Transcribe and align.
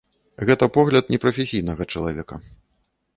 Гэта 0.49 0.69
погляд 0.77 1.11
непрафесійнага 1.15 1.87
чалавека. 1.97 2.41